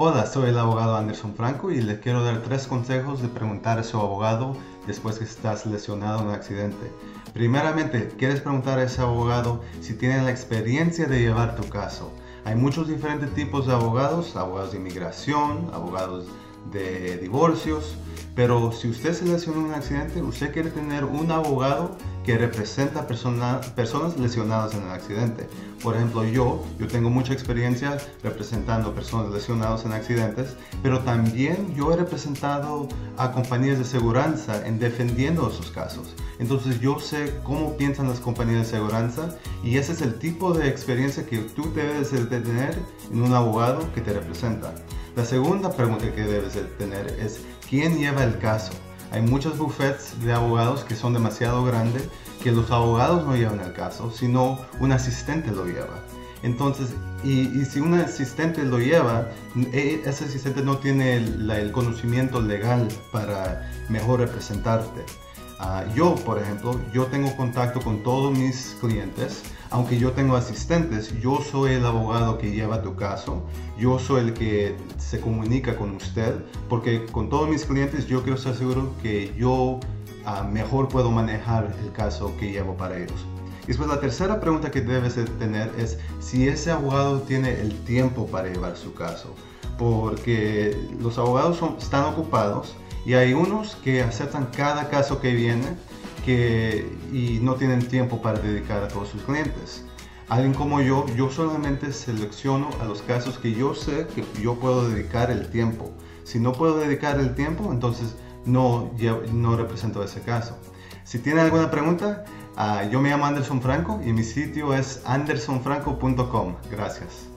Hola, 0.00 0.26
soy 0.26 0.50
el 0.50 0.58
abogado 0.60 0.94
Anderson 0.94 1.34
Franco 1.34 1.72
y 1.72 1.82
les 1.82 1.98
quiero 1.98 2.22
dar 2.22 2.40
tres 2.42 2.68
consejos 2.68 3.20
de 3.20 3.26
preguntar 3.26 3.80
a 3.80 3.82
su 3.82 3.98
abogado 3.98 4.56
después 4.86 5.18
que 5.18 5.24
estás 5.24 5.66
lesionado 5.66 6.20
en 6.20 6.28
un 6.28 6.34
accidente. 6.34 6.92
Primeramente, 7.34 8.06
quieres 8.16 8.40
preguntar 8.40 8.78
a 8.78 8.84
ese 8.84 9.00
abogado 9.00 9.60
si 9.80 9.94
tiene 9.94 10.22
la 10.22 10.30
experiencia 10.30 11.06
de 11.06 11.18
llevar 11.18 11.56
tu 11.56 11.68
caso. 11.68 12.12
Hay 12.44 12.54
muchos 12.54 12.86
diferentes 12.86 13.34
tipos 13.34 13.66
de 13.66 13.72
abogados, 13.72 14.36
abogados 14.36 14.70
de 14.70 14.78
inmigración, 14.78 15.68
abogados 15.72 16.26
de 16.70 17.16
divorcios, 17.16 17.96
pero 18.36 18.70
si 18.70 18.90
usted 18.90 19.14
se 19.14 19.24
lesionó 19.24 19.62
en 19.62 19.66
un 19.66 19.74
accidente, 19.74 20.22
usted 20.22 20.52
quiere 20.52 20.70
tener 20.70 21.04
un 21.04 21.32
abogado 21.32 21.96
que 22.28 22.36
representa 22.36 23.06
personas 23.06 24.18
lesionadas 24.18 24.74
en 24.74 24.82
el 24.82 24.90
accidente. 24.90 25.48
Por 25.82 25.96
ejemplo, 25.96 26.24
yo, 26.24 26.62
yo 26.78 26.86
tengo 26.86 27.08
mucha 27.08 27.32
experiencia 27.32 27.96
representando 28.22 28.94
personas 28.94 29.32
lesionadas 29.32 29.86
en 29.86 29.92
accidentes, 29.92 30.54
pero 30.82 30.98
también 30.98 31.74
yo 31.74 31.90
he 31.90 31.96
representado 31.96 32.86
a 33.16 33.32
compañías 33.32 33.78
de 33.78 33.86
seguridad 33.86 34.36
en 34.66 34.78
defendiendo 34.78 35.48
esos 35.48 35.70
casos. 35.70 36.14
Entonces 36.38 36.78
yo 36.80 37.00
sé 37.00 37.32
cómo 37.44 37.78
piensan 37.78 38.08
las 38.08 38.20
compañías 38.20 38.66
de 38.66 38.76
seguridad 38.76 39.38
y 39.64 39.78
ese 39.78 39.92
es 39.92 40.02
el 40.02 40.18
tipo 40.18 40.52
de 40.52 40.68
experiencia 40.68 41.24
que 41.24 41.38
tú 41.38 41.72
debes 41.72 42.12
de 42.12 42.26
tener 42.26 42.78
en 43.10 43.22
un 43.22 43.32
abogado 43.32 43.90
que 43.94 44.02
te 44.02 44.12
representa. 44.12 44.74
La 45.16 45.24
segunda 45.24 45.72
pregunta 45.72 46.14
que 46.14 46.24
debes 46.24 46.52
de 46.52 46.64
tener 46.76 47.06
es 47.18 47.40
¿quién 47.70 47.96
lleva 47.96 48.22
el 48.22 48.38
caso? 48.38 48.74
Hay 49.10 49.22
muchos 49.22 49.56
buffets 49.56 50.22
de 50.24 50.32
abogados 50.32 50.84
que 50.84 50.94
son 50.94 51.14
demasiado 51.14 51.64
grandes 51.64 52.08
que 52.42 52.52
los 52.52 52.70
abogados 52.70 53.26
no 53.26 53.36
llevan 53.36 53.60
el 53.60 53.72
caso, 53.72 54.10
sino 54.10 54.60
un 54.80 54.92
asistente 54.92 55.50
lo 55.50 55.66
lleva. 55.66 56.02
Entonces, 56.42 56.90
y, 57.24 57.64
si 57.64 57.80
un 57.80 57.94
asistente 57.94 58.62
lo 58.62 58.78
lleva, 58.78 59.28
e, 59.72 60.02
ese 60.04 60.24
asistente 60.24 60.62
no 60.62 60.78
tiene 60.78 61.16
el 61.16 61.72
conocimiento 61.72 62.40
legal 62.40 62.86
para 63.10 63.68
mejor 63.88 64.20
representarte. 64.20 65.04
Ah, 65.60 65.84
yo, 65.92 66.14
por 66.14 66.38
ejemplo, 66.38 66.80
yo 66.92 67.06
tengo 67.06 67.34
contacto 67.36 67.80
con 67.80 68.04
todos 68.04 68.36
mis 68.36 68.76
clientes, 68.80 69.42
aunque 69.70 69.98
yo 69.98 70.12
tengo 70.12 70.36
asistentes, 70.36 71.12
yo 71.20 71.40
soy 71.42 71.72
el 71.72 71.84
abogado 71.84 72.38
que 72.38 72.52
lleva 72.52 72.80
tu 72.80 72.94
caso, 72.94 73.42
yo 73.76 73.98
soy 73.98 74.28
el 74.28 74.34
que 74.34 74.76
se 74.98 75.20
comunica 75.20 75.76
con 75.76 75.96
usted, 75.96 76.44
porque 76.68 77.06
con 77.06 77.28
todos 77.28 77.48
mis 77.48 77.64
clientes 77.64 78.06
yo 78.06 78.22
quiero 78.22 78.36
estar 78.36 78.54
seguro 78.54 78.92
que 79.02 79.34
yo 79.36 79.80
ah, 80.24 80.44
mejor 80.44 80.86
puedo 80.86 81.10
manejar 81.10 81.74
el 81.82 81.90
caso 81.90 82.36
que 82.38 82.52
llevo 82.52 82.76
para 82.76 82.96
ellos. 82.96 83.26
Y 83.64 83.68
después 83.68 83.88
la 83.88 83.98
tercera 83.98 84.40
pregunta 84.40 84.70
que 84.70 84.80
debes 84.80 85.16
tener 85.40 85.72
es 85.76 85.98
si 86.20 86.46
ese 86.46 86.70
abogado 86.70 87.22
tiene 87.22 87.60
el 87.60 87.74
tiempo 87.84 88.28
para 88.28 88.48
llevar 88.48 88.76
su 88.76 88.94
caso, 88.94 89.34
porque 89.76 90.78
los 91.00 91.18
abogados 91.18 91.56
son, 91.56 91.76
están 91.78 92.04
ocupados, 92.04 92.76
y 93.04 93.14
hay 93.14 93.32
unos 93.32 93.76
que 93.76 94.02
aceptan 94.02 94.48
cada 94.56 94.88
caso 94.90 95.20
que 95.20 95.34
viene 95.34 95.66
que, 96.24 96.90
y 97.12 97.38
no 97.42 97.54
tienen 97.54 97.86
tiempo 97.88 98.20
para 98.20 98.38
dedicar 98.38 98.82
a 98.82 98.88
todos 98.88 99.08
sus 99.08 99.22
clientes. 99.22 99.84
Alguien 100.28 100.52
como 100.52 100.82
yo, 100.82 101.06
yo 101.16 101.30
solamente 101.30 101.92
selecciono 101.92 102.68
a 102.82 102.84
los 102.84 103.00
casos 103.00 103.38
que 103.38 103.52
yo 103.52 103.74
sé 103.74 104.06
que 104.14 104.24
yo 104.40 104.56
puedo 104.56 104.88
dedicar 104.88 105.30
el 105.30 105.48
tiempo. 105.48 105.90
Si 106.24 106.38
no 106.38 106.52
puedo 106.52 106.78
dedicar 106.78 107.18
el 107.18 107.34
tiempo, 107.34 107.72
entonces 107.72 108.14
no, 108.44 108.90
no 109.32 109.56
represento 109.56 110.02
ese 110.02 110.20
caso. 110.20 110.58
Si 111.04 111.18
tienen 111.18 111.44
alguna 111.44 111.70
pregunta, 111.70 112.24
uh, 112.58 112.90
yo 112.90 113.00
me 113.00 113.08
llamo 113.08 113.24
Anderson 113.24 113.62
Franco 113.62 113.98
y 114.04 114.12
mi 114.12 114.22
sitio 114.22 114.74
es 114.74 115.00
andersonfranco.com. 115.06 116.56
Gracias. 116.70 117.28